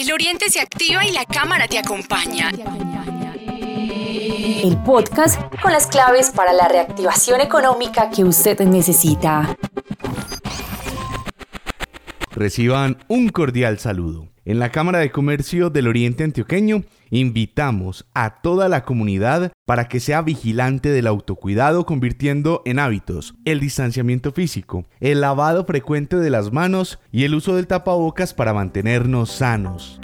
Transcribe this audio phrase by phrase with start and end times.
[0.00, 2.50] El Oriente se activa y la cámara te acompaña.
[4.64, 9.54] El podcast con las claves para la reactivación económica que usted necesita.
[12.30, 14.29] Reciban un cordial saludo.
[14.44, 20.00] En la Cámara de Comercio del Oriente Antioqueño invitamos a toda la comunidad para que
[20.00, 26.52] sea vigilante del autocuidado convirtiendo en hábitos el distanciamiento físico, el lavado frecuente de las
[26.52, 30.00] manos y el uso del tapabocas para mantenernos sanos.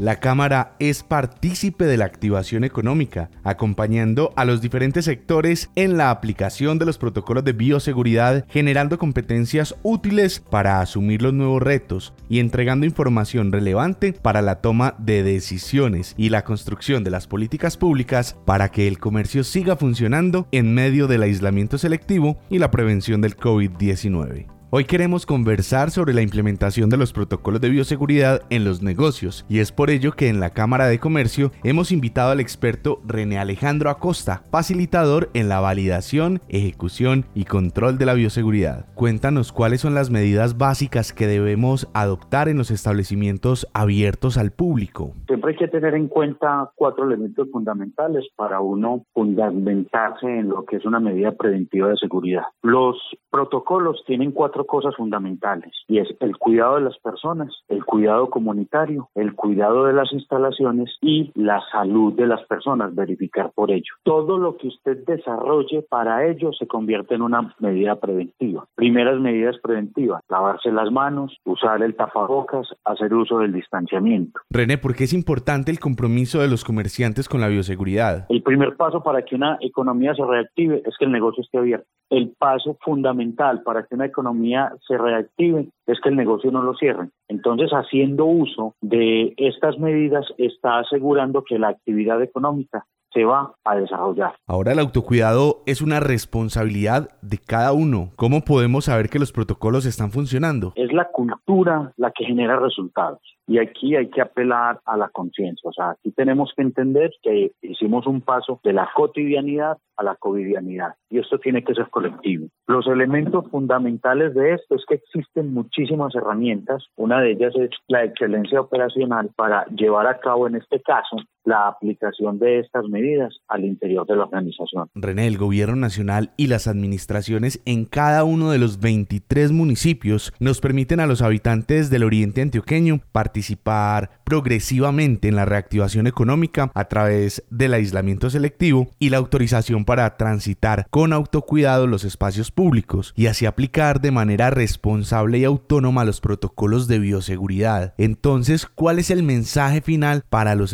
[0.00, 6.10] La Cámara es partícipe de la activación económica, acompañando a los diferentes sectores en la
[6.10, 12.38] aplicación de los protocolos de bioseguridad, generando competencias útiles para asumir los nuevos retos y
[12.38, 18.38] entregando información relevante para la toma de decisiones y la construcción de las políticas públicas
[18.46, 23.36] para que el comercio siga funcionando en medio del aislamiento selectivo y la prevención del
[23.36, 24.59] COVID-19.
[24.72, 29.58] Hoy queremos conversar sobre la implementación de los protocolos de bioseguridad en los negocios y
[29.58, 33.90] es por ello que en la Cámara de Comercio hemos invitado al experto René Alejandro
[33.90, 38.86] Acosta, facilitador en la validación, ejecución y control de la bioseguridad.
[38.94, 45.14] Cuéntanos cuáles son las medidas básicas que debemos adoptar en los establecimientos abiertos al público.
[45.26, 50.76] Siempre hay que tener en cuenta cuatro elementos fundamentales para uno fundamentarse en lo que
[50.76, 52.44] es una medida preventiva de seguridad.
[52.62, 52.96] Los
[53.32, 59.08] protocolos tienen cuatro cosas fundamentales y es el cuidado de las personas, el cuidado comunitario,
[59.14, 63.94] el cuidado de las instalaciones y la salud de las personas, verificar por ello.
[64.02, 68.66] Todo lo que usted desarrolle para ello se convierte en una medida preventiva.
[68.74, 74.40] Primeras medidas preventivas, lavarse las manos, usar el tapabocas, hacer uso del distanciamiento.
[74.50, 78.26] René, ¿por qué es importante el compromiso de los comerciantes con la bioseguridad?
[78.28, 81.86] El primer paso para que una economía se reactive es que el negocio esté abierto.
[82.10, 84.49] El paso fundamental para que una economía
[84.86, 87.08] se reactive es que el negocio no lo cierre.
[87.30, 93.76] Entonces, haciendo uso de estas medidas, está asegurando que la actividad económica se va a
[93.76, 94.34] desarrollar.
[94.46, 98.10] Ahora el autocuidado es una responsabilidad de cada uno.
[98.16, 100.72] ¿Cómo podemos saber que los protocolos están funcionando?
[100.76, 103.20] Es la cultura la que genera resultados.
[103.46, 105.68] Y aquí hay que apelar a la conciencia.
[105.68, 110.14] O sea, aquí tenemos que entender que hicimos un paso de la cotidianidad a la
[110.14, 110.94] covidianidad.
[111.10, 112.46] Y esto tiene que ser colectivo.
[112.68, 116.86] Los elementos fundamentales de esto es que existen muchísimas herramientas.
[116.96, 121.68] Una de ellas es la excelencia operacional para llevar a cabo, en este caso, la
[121.68, 124.88] aplicación de estas medidas al interior de la organización.
[124.94, 130.60] René, el gobierno nacional y las administraciones en cada uno de los 23 municipios nos
[130.60, 137.44] permiten a los habitantes del oriente antioqueño participar progresivamente en la reactivación económica a través
[137.50, 143.46] del aislamiento selectivo y la autorización para transitar con autocuidado los espacios públicos y así
[143.46, 147.94] aplicar de manera responsable y autónoma los protocolos de bioseguridad.
[147.98, 150.72] Entonces, ¿cuál es el mensaje final para los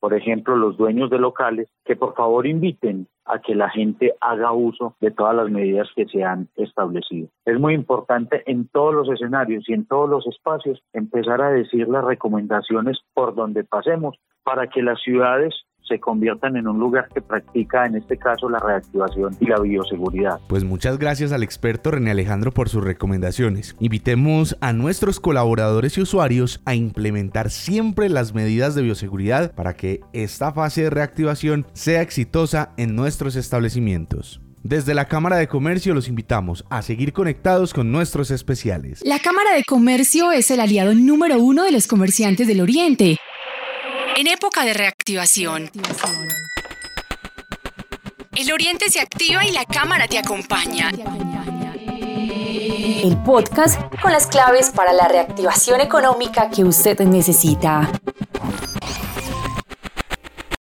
[0.00, 4.52] Por ejemplo, los dueños de locales que por favor inviten a que la gente haga
[4.52, 7.28] uso de todas las medidas que se han establecido.
[7.44, 11.88] Es muy importante en todos los escenarios y en todos los espacios empezar a decir
[11.88, 15.54] las recomendaciones por donde pasemos para que las ciudades
[15.90, 20.40] se conviertan en un lugar que practica, en este caso, la reactivación y la bioseguridad.
[20.48, 23.76] Pues muchas gracias al experto René Alejandro por sus recomendaciones.
[23.80, 30.00] Invitemos a nuestros colaboradores y usuarios a implementar siempre las medidas de bioseguridad para que
[30.12, 34.40] esta fase de reactivación sea exitosa en nuestros establecimientos.
[34.62, 39.00] Desde la Cámara de Comercio los invitamos a seguir conectados con nuestros especiales.
[39.04, 43.16] La Cámara de Comercio es el aliado número uno de los comerciantes del Oriente
[44.20, 45.70] en época de reactivación.
[48.36, 50.90] El Oriente se activa y la cámara te acompaña.
[53.02, 57.90] El podcast con las claves para la reactivación económica que usted necesita.